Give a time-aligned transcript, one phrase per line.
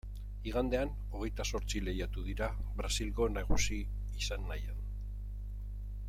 [0.51, 2.47] Igandean, hogeita zortzi, lehiatu dira
[2.81, 3.79] Brasilgo nagusi
[4.23, 4.81] izan nahian.